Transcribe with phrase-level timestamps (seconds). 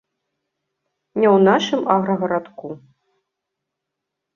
[1.19, 2.67] Не ў нашым аграгарадку.